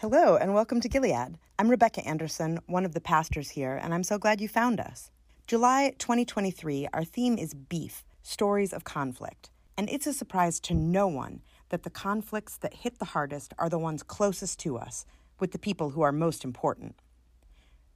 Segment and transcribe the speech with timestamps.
[0.00, 1.38] Hello, and welcome to Gilead.
[1.58, 5.10] I'm Rebecca Anderson, one of the pastors here, and I'm so glad you found us.
[5.48, 9.50] July 2023, our theme is beef, stories of conflict.
[9.76, 13.68] And it's a surprise to no one that the conflicts that hit the hardest are
[13.68, 15.04] the ones closest to us,
[15.40, 16.94] with the people who are most important.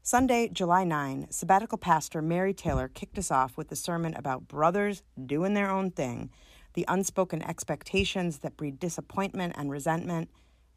[0.03, 5.05] Sunday, July 9, sabbatical pastor Mary Taylor kicked us off with a sermon about brothers
[5.25, 6.31] doing their own thing,
[6.75, 10.31] the unspoken expectations that breed disappointment and resentment,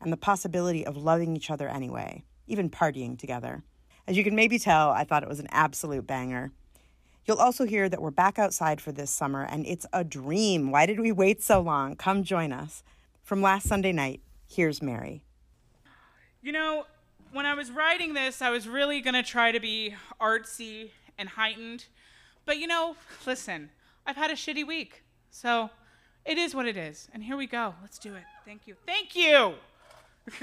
[0.05, 3.63] and the possibility of loving each other anyway, even partying together.
[4.07, 6.51] As you can maybe tell, I thought it was an absolute banger.
[7.25, 10.69] You'll also hear that we're back outside for this summer, and it's a dream.
[10.69, 11.95] Why did we wait so long?
[11.95, 12.83] Come join us.
[13.23, 15.23] From last Sunday night, here's Mary.
[16.39, 16.85] You know,
[17.33, 21.29] when I was writing this, I was really going to try to be artsy and
[21.29, 21.85] heightened.
[22.45, 22.95] But you know,
[23.25, 23.71] listen,
[24.05, 25.01] I've had a shitty week.
[25.31, 25.71] So
[26.25, 27.07] it is what it is.
[27.11, 27.73] And here we go.
[27.81, 28.23] Let's do it.
[28.45, 28.75] Thank you.
[28.85, 29.55] Thank you.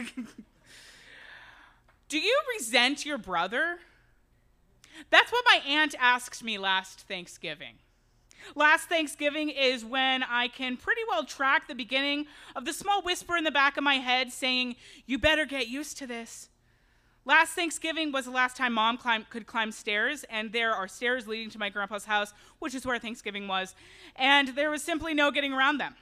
[2.08, 3.78] Do you resent your brother?
[5.10, 7.76] That's what my aunt asked me last Thanksgiving.
[8.54, 13.36] Last Thanksgiving is when I can pretty well track the beginning of the small whisper
[13.36, 16.48] in the back of my head saying, You better get used to this.
[17.24, 21.28] Last Thanksgiving was the last time mom climb, could climb stairs, and there are stairs
[21.28, 23.76] leading to my grandpa's house, which is where Thanksgiving was,
[24.16, 25.94] and there was simply no getting around them.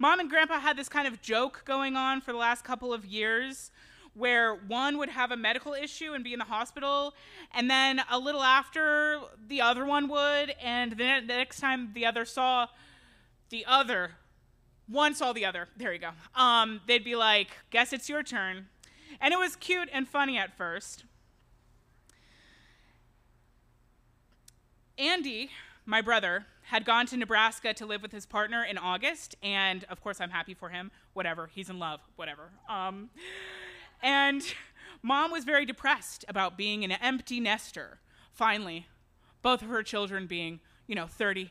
[0.00, 3.04] Mom and Grandpa had this kind of joke going on for the last couple of
[3.04, 3.72] years
[4.14, 7.14] where one would have a medical issue and be in the hospital,
[7.54, 12.04] and then a little after, the other one would, and then the next time the
[12.04, 12.66] other saw
[13.50, 14.12] the other,
[14.88, 18.66] one saw the other, there you go, um, they'd be like, Guess it's your turn.
[19.20, 21.04] And it was cute and funny at first.
[24.96, 25.50] Andy,
[25.88, 30.02] my brother, had gone to Nebraska to live with his partner in August, and of
[30.02, 30.90] course, I'm happy for him.
[31.14, 32.50] Whatever, he's in love, whatever.
[32.68, 33.08] Um,
[34.02, 34.42] and
[35.02, 38.00] mom was very depressed about being an empty nester,
[38.32, 38.86] finally,
[39.40, 41.50] both of her children being, you know, 30.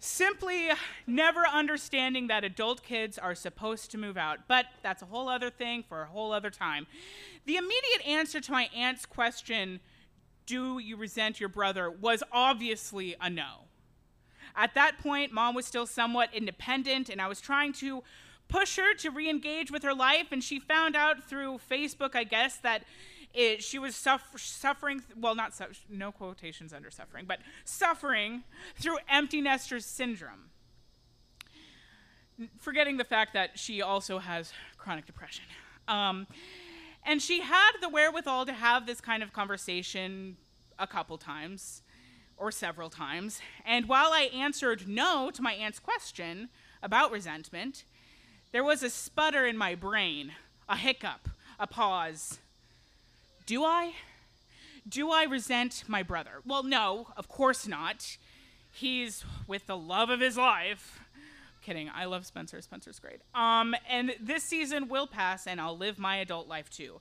[0.00, 0.70] Simply
[1.06, 4.40] never understanding that adult kids are supposed to move out.
[4.48, 6.88] But that's a whole other thing for a whole other time.
[7.46, 9.78] The immediate answer to my aunt's question,
[10.46, 13.64] do you resent your brother, was obviously a no.
[14.56, 18.02] At that point, mom was still somewhat independent, and I was trying to
[18.48, 20.26] push her to re engage with her life.
[20.30, 22.84] And she found out through Facebook, I guess, that
[23.32, 28.44] it, she was suffer, suffering, well, not su- no quotations under suffering, but suffering
[28.76, 30.50] through empty nester syndrome.
[32.58, 35.44] Forgetting the fact that she also has chronic depression.
[35.88, 36.26] Um,
[37.04, 40.36] and she had the wherewithal to have this kind of conversation
[40.78, 41.82] a couple times
[42.36, 43.40] or several times.
[43.64, 46.48] And while I answered no to my aunt's question
[46.82, 47.84] about resentment,
[48.52, 50.32] there was a sputter in my brain,
[50.68, 51.28] a hiccup,
[51.58, 52.38] a pause.
[53.46, 53.94] Do I?
[54.88, 56.40] Do I resent my brother?
[56.44, 58.16] Well, no, of course not.
[58.72, 61.03] He's with the love of his life.
[61.64, 62.60] Kidding, I love Spencer.
[62.60, 63.22] Spencer's great.
[63.34, 67.00] Um, and this season will pass, and I'll live my adult life too.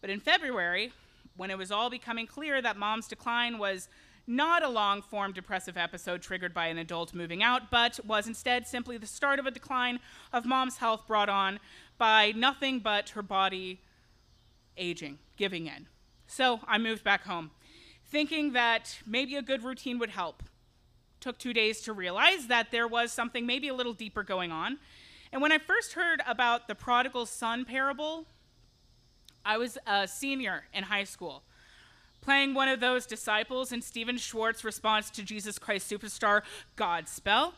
[0.00, 0.92] But in February,
[1.36, 3.88] when it was all becoming clear that mom's decline was
[4.24, 8.68] not a long form depressive episode triggered by an adult moving out, but was instead
[8.68, 9.98] simply the start of a decline
[10.32, 11.58] of mom's health brought on
[11.98, 13.80] by nothing but her body
[14.76, 15.88] aging, giving in.
[16.28, 17.50] So I moved back home,
[18.04, 20.44] thinking that maybe a good routine would help.
[21.20, 24.78] Took two days to realize that there was something maybe a little deeper going on.
[25.32, 28.26] And when I first heard about the prodigal son parable,
[29.44, 31.42] I was a senior in high school
[32.26, 36.42] playing one of those disciples in Stephen Schwartz's response to Jesus Christ Superstar
[36.76, 37.52] Godspell.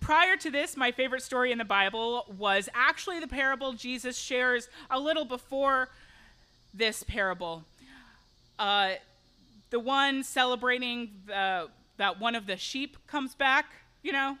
[0.00, 4.70] Prior to this, my favorite story in the Bible was actually the parable Jesus shares
[4.90, 5.90] a little before
[6.72, 7.64] this parable.
[8.58, 8.92] Uh,
[9.68, 11.68] the one celebrating the,
[11.98, 13.66] that one of the sheep comes back,
[14.02, 14.38] you know?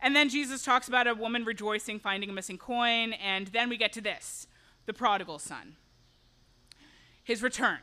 [0.00, 3.76] And then Jesus talks about a woman rejoicing, finding a missing coin, and then we
[3.76, 4.46] get to this
[4.86, 5.76] the prodigal son
[7.28, 7.78] his return.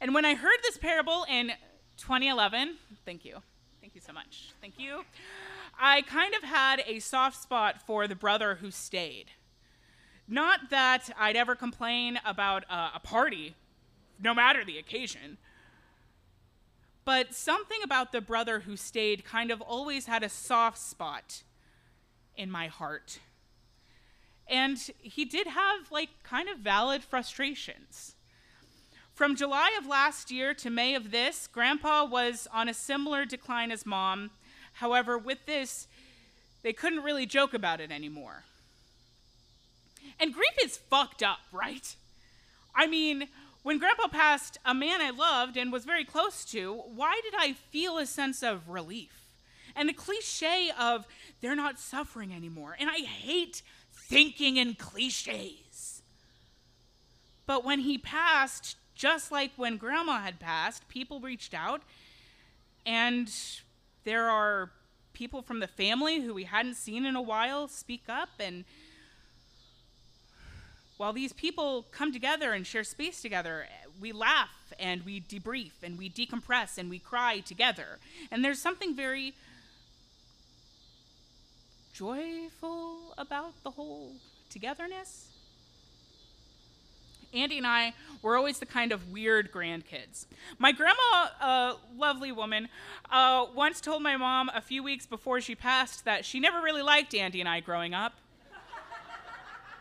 [0.00, 1.48] And when I heard this parable in
[1.96, 3.38] 2011, thank you.
[3.80, 4.52] Thank you so much.
[4.60, 5.02] Thank you.
[5.76, 9.32] I kind of had a soft spot for the brother who stayed.
[10.28, 13.56] Not that I'd ever complain about a party,
[14.22, 15.38] no matter the occasion,
[17.06, 21.44] but something about the brother who stayed kind of always had a soft spot
[22.36, 23.20] in my heart.
[24.48, 28.16] And he did have, like, kind of valid frustrations.
[29.14, 33.70] From July of last year to May of this, Grandpa was on a similar decline
[33.70, 34.30] as Mom.
[34.74, 35.86] However, with this,
[36.62, 38.42] they couldn't really joke about it anymore.
[40.18, 41.94] And grief is fucked up, right?
[42.74, 43.28] I mean,
[43.66, 47.54] when Grandpa passed a man I loved and was very close to, why did I
[47.54, 49.32] feel a sense of relief?
[49.74, 51.04] And the cliche of
[51.40, 52.76] they're not suffering anymore.
[52.78, 56.00] And I hate thinking in cliches.
[57.44, 61.82] But when he passed, just like when Grandma had passed, people reached out,
[62.86, 63.28] and
[64.04, 64.70] there are
[65.12, 68.64] people from the family who we hadn't seen in a while speak up and
[70.96, 73.66] while these people come together and share space together,
[74.00, 77.98] we laugh and we debrief and we decompress and we cry together.
[78.30, 79.34] And there's something very
[81.92, 84.12] joyful about the whole
[84.50, 85.28] togetherness.
[87.34, 87.92] Andy and I
[88.22, 90.26] were always the kind of weird grandkids.
[90.58, 92.68] My grandma, a lovely woman,
[93.10, 96.82] uh, once told my mom a few weeks before she passed that she never really
[96.82, 98.14] liked Andy and I growing up.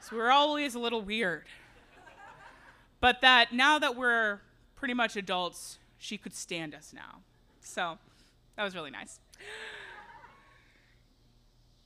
[0.07, 1.45] So we were always a little weird.
[3.01, 4.39] But that now that we're
[4.75, 7.21] pretty much adults, she could stand us now.
[7.61, 7.97] So
[8.55, 9.19] that was really nice.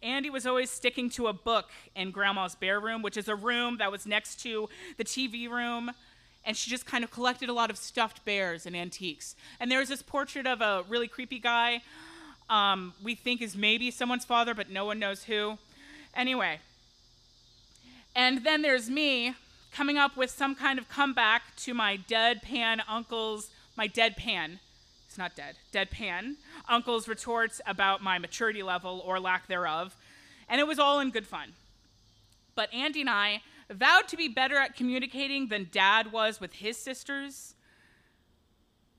[0.04, 3.78] Andy was always sticking to a book in Grandma's Bear Room, which is a room
[3.78, 4.68] that was next to
[4.98, 5.92] the TV room.
[6.44, 9.38] And she just kind of collected a lot of stuffed bears and antiques.
[9.62, 11.84] And there was this portrait of a really creepy guy
[12.50, 15.58] um, we think is maybe someone's father, but no one knows who.
[16.14, 16.60] Anyway.
[18.20, 19.34] And then there's me
[19.72, 24.60] coming up with some kind of comeback to my deadpan uncle's, my deadpan
[25.08, 26.36] it's not dead, deadpan,
[26.68, 29.96] uncle's retorts about my maturity level or lack thereof,
[30.50, 31.54] and it was all in good fun.
[32.56, 36.76] But Andy and I vowed to be better at communicating than dad was with his
[36.76, 37.56] sisters.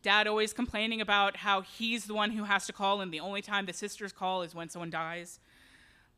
[0.02, 3.42] Dad always complaining about how he's the one who has to call, and the only
[3.42, 5.38] time the sisters call is when someone dies.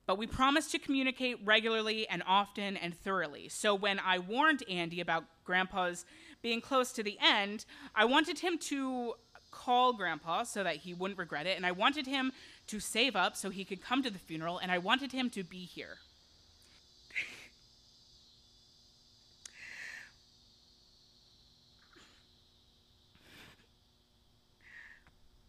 [0.07, 3.49] But we promised to communicate regularly and often and thoroughly.
[3.49, 6.05] So when I warned Andy about Grandpa's
[6.43, 7.65] being close to the end,
[7.95, 9.15] I wanted him to
[9.53, 12.33] call Grandpa so that he wouldn't regret it, and I wanted him
[12.67, 15.45] to save up so he could come to the funeral, and I wanted him to
[15.45, 15.99] be here.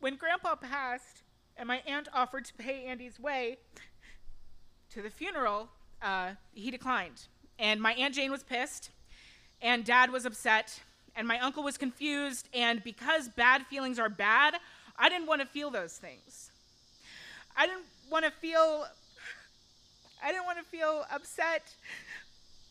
[0.04, 1.24] when Grandpa passed,
[1.56, 3.60] and my aunt offered to pay Andy's way
[4.94, 5.70] to the funeral,
[6.02, 7.24] uh, he declined.
[7.58, 8.92] And my Aunt Jane was pissed,
[9.62, 10.82] and Dad was upset,
[11.16, 14.56] and my uncle was confused, and because bad feelings are bad,
[14.98, 16.52] I didn't want to feel those things.
[17.58, 18.86] I didn't want to feel
[20.24, 21.76] I didn't want to feel upset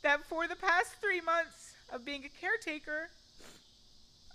[0.02, 3.10] that for the past 3 months of being a caretaker,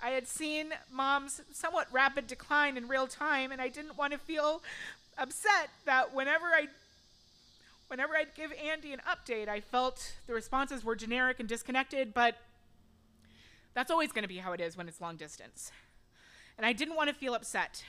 [0.04, 4.20] I had seen mom's somewhat rapid decline in real time and I didn't want to
[4.20, 4.62] feel
[5.18, 6.68] upset that whenever I
[7.88, 12.36] whenever I'd give Andy an update, I felt the responses were generic and disconnected, but
[13.74, 15.72] that's always going to be how it is when it's long distance.
[16.58, 17.84] And I didn't want to feel upset.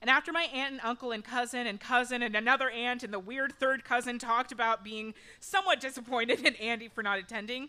[0.00, 3.18] And after my aunt and uncle and cousin and cousin and another aunt and the
[3.18, 7.68] weird third cousin talked about being somewhat disappointed in Andy for not attending,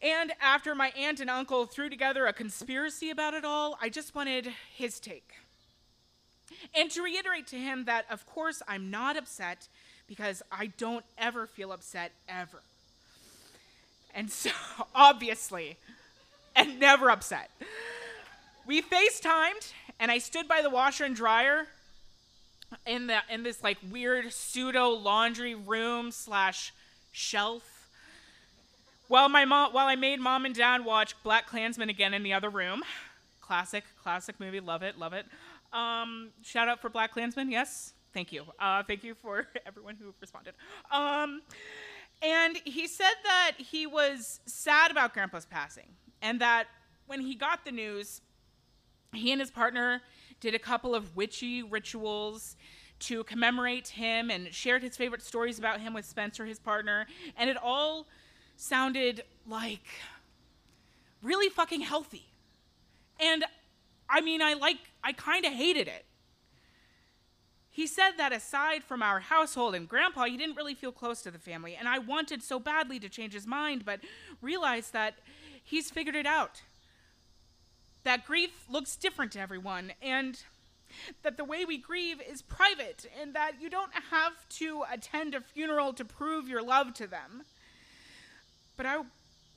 [0.00, 4.14] and after my aunt and uncle threw together a conspiracy about it all, I just
[4.14, 5.32] wanted his take.
[6.74, 9.68] And to reiterate to him that, of course, I'm not upset
[10.06, 12.62] because I don't ever feel upset ever.
[14.14, 14.50] And so,
[14.94, 15.76] obviously,
[16.54, 17.50] and never upset.
[18.66, 21.66] We FaceTimed, and I stood by the washer and dryer
[22.86, 26.72] in the in this like weird pseudo laundry room slash
[27.12, 27.90] shelf.
[29.08, 32.32] While my mom, while I made mom and dad watch Black Klansman again in the
[32.32, 32.82] other room,
[33.40, 35.26] classic, classic movie, love it, love it.
[35.72, 40.14] Um, shout out for Black Klansman, yes, thank you, uh, thank you for everyone who
[40.20, 40.54] responded.
[40.90, 41.42] Um,
[42.22, 45.88] and he said that he was sad about Grandpa's passing
[46.22, 46.68] and that
[47.06, 48.22] when he got the news,
[49.12, 50.00] he and his partner
[50.40, 52.56] did a couple of witchy rituals
[53.00, 57.06] to commemorate him and shared his favorite stories about him with Spencer, his partner,
[57.36, 58.06] and it all
[58.56, 59.86] sounded like
[61.22, 62.24] really fucking healthy.
[63.20, 63.44] And
[64.08, 66.04] I mean, I like, I kind of hated it.
[67.74, 71.32] He said that aside from our household and grandpa, he didn't really feel close to
[71.32, 71.74] the family.
[71.74, 73.98] And I wanted so badly to change his mind, but
[74.40, 75.14] realized that
[75.60, 76.62] he's figured it out.
[78.04, 80.40] That grief looks different to everyone, and
[81.24, 85.40] that the way we grieve is private, and that you don't have to attend a
[85.40, 87.42] funeral to prove your love to them.
[88.76, 89.02] But I,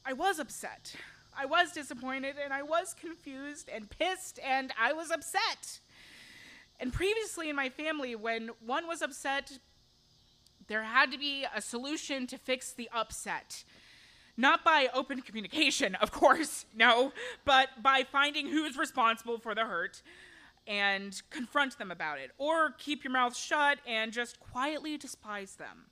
[0.03, 0.95] I was upset.
[1.37, 5.81] I was disappointed, and I was confused and pissed, and I was upset.
[6.79, 9.59] And previously in my family, when one was upset,
[10.67, 13.63] there had to be a solution to fix the upset
[14.39, 17.11] Not by open communication, of course, no,
[17.43, 20.03] but by finding who's responsible for the hurt
[20.67, 25.85] and confront them about it, or keep your mouth shut and just quietly despise them.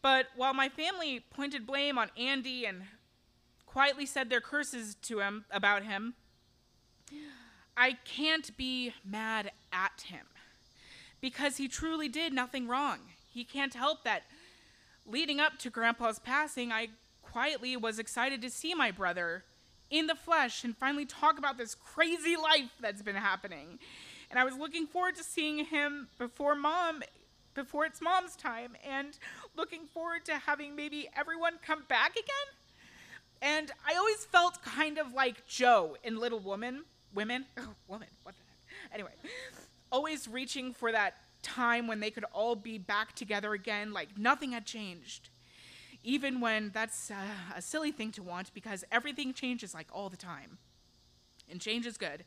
[0.00, 2.84] But while my family pointed blame on Andy and
[3.66, 6.14] quietly said their curses to him about him,
[7.78, 10.26] I can't be mad at him
[11.20, 12.98] because he truly did nothing wrong.
[13.32, 14.24] He can't help that
[15.08, 16.88] leading up to Grandpa's passing, I
[17.22, 19.44] quietly was excited to see my brother
[19.90, 23.78] in the flesh and finally talk about this crazy life that's been happening.
[24.30, 27.02] And I was looking forward to seeing him before mom
[27.54, 29.18] before it's mom's time and
[29.56, 32.24] looking forward to having maybe everyone come back again.
[33.42, 38.34] And I always felt kind of like Jo in Little Woman, women, oh, woman, what
[38.34, 38.94] the heck?
[38.94, 39.12] Anyway,
[39.90, 44.52] always reaching for that time when they could all be back together again, like nothing
[44.52, 45.30] had changed
[46.04, 47.14] even when that's uh,
[47.56, 50.58] a silly thing to want because everything changes like all the time.
[51.50, 52.24] And change is good.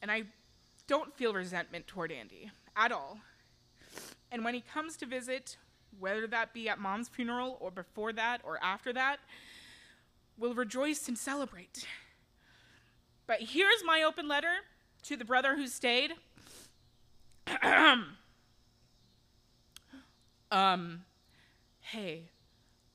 [0.00, 0.24] And I
[0.86, 3.18] don't feel resentment toward Andy at all.
[4.30, 5.56] And when he comes to visit,
[5.98, 9.18] whether that be at mom's funeral or before that or after that,
[10.38, 11.86] we'll rejoice and celebrate.
[13.26, 14.54] But here's my open letter
[15.04, 16.12] to the brother who stayed.
[20.50, 21.04] um,
[21.80, 22.30] hey,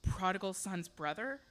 [0.01, 1.41] prodigal son's brother?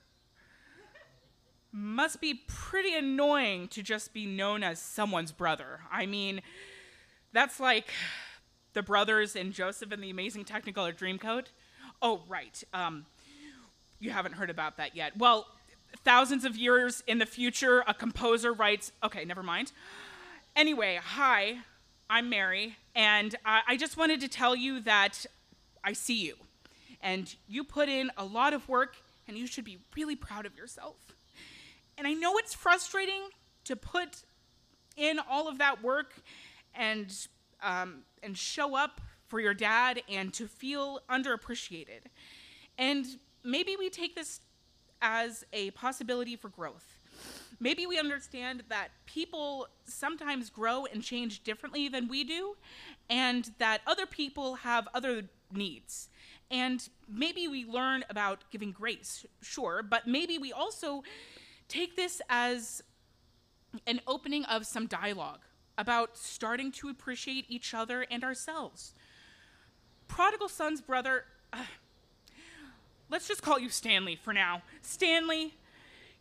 [1.72, 5.80] Must be pretty annoying to just be known as someone's brother.
[5.90, 6.40] I mean,
[7.32, 7.92] that's like
[8.72, 11.46] the brothers in Joseph and the Amazing Technicolor Dreamcoat.
[12.02, 12.62] Oh, right.
[12.72, 13.06] Um,
[14.00, 15.16] you haven't heard about that yet.
[15.16, 15.46] Well,
[16.04, 18.92] thousands of years in the future, a composer writes.
[19.02, 19.72] Okay, never mind.
[20.56, 21.58] Anyway, hi,
[22.08, 25.26] I'm Mary, and I, I just wanted to tell you that
[25.84, 26.34] I see you
[27.00, 30.56] and you put in a lot of work and you should be really proud of
[30.56, 30.96] yourself.
[31.96, 33.22] And I know it's frustrating
[33.64, 34.22] to put
[34.96, 36.14] in all of that work
[36.74, 37.14] and
[37.62, 42.04] um, and show up for your dad and to feel underappreciated.
[42.78, 43.06] And
[43.44, 44.40] maybe we take this
[45.02, 46.98] as a possibility for growth.
[47.58, 52.56] Maybe we understand that people sometimes grow and change differently than we do,
[53.10, 56.08] and that other people have other needs.
[56.50, 61.02] And maybe we learn about giving grace, sure, but maybe we also
[61.68, 62.82] take this as
[63.86, 65.40] an opening of some dialogue
[65.78, 68.94] about starting to appreciate each other and ourselves.
[70.08, 71.58] Prodigal son's brother, uh,
[73.10, 74.62] let's just call you Stanley for now.
[74.82, 75.54] Stanley,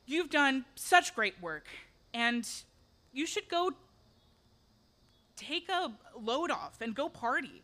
[0.05, 1.67] you've done such great work,
[2.13, 2.47] and
[3.13, 3.71] you should go
[5.35, 7.63] take a load off and go party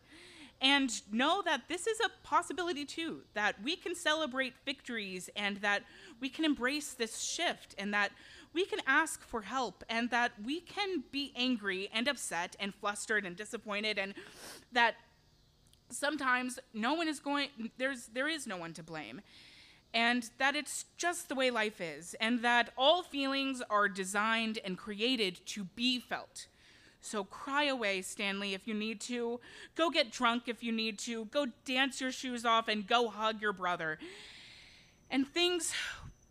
[0.62, 5.82] and know that this is a possibility too that we can celebrate victories and that
[6.18, 8.10] we can embrace this shift and that
[8.54, 13.26] we can ask for help and that we can be angry and upset and flustered
[13.26, 14.14] and disappointed and
[14.72, 14.94] that
[15.90, 19.20] sometimes no one is going there's there is no one to blame
[19.94, 24.76] and that it's just the way life is and that all feelings are designed and
[24.76, 26.48] created to be felt
[27.06, 29.38] so cry away, Stanley, if you need to.
[29.76, 31.26] Go get drunk if you need to.
[31.26, 33.98] Go dance your shoes off and go hug your brother.
[35.08, 35.72] And things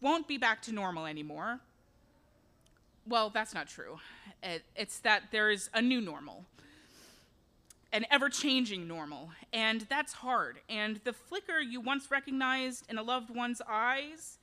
[0.02, 1.62] won't be back to normal anymore.
[3.08, 4.00] Well, that's not true.
[4.44, 6.44] It, it's that there is a new normal,
[7.96, 10.60] an ever changing normal, and that's hard.
[10.70, 14.38] And the flicker you once recognized in a loved one's eyes,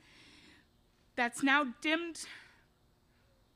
[1.15, 2.25] that's now dimmed,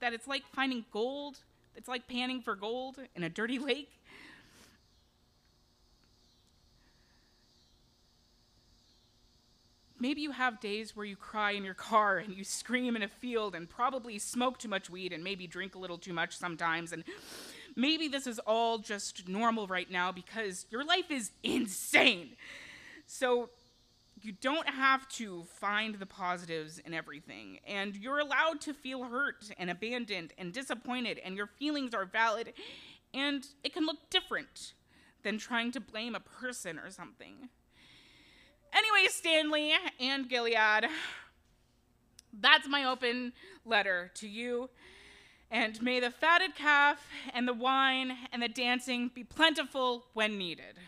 [0.00, 1.40] that it's like finding gold
[1.76, 3.90] it's like panning for gold in a dirty lake.
[9.98, 13.08] Maybe you have days where you cry in your car and you scream in a
[13.08, 16.92] field and probably smoke too much weed and maybe drink a little too much sometimes.
[16.92, 17.02] And
[17.76, 22.30] maybe this is all just normal right now because your life is insane.
[23.06, 23.50] So
[24.22, 27.60] you don't have to find the positives in everything.
[27.66, 32.54] And you're allowed to feel hurt and abandoned and disappointed, and your feelings are valid.
[33.14, 34.72] And it can look different
[35.22, 37.50] than trying to blame a person or something.
[38.72, 40.88] Anyway, Stanley and Gilead,
[42.32, 43.32] that's my open
[43.64, 44.70] letter to you.
[45.50, 50.78] And may the fatted calf and the wine and the dancing be plentiful when needed.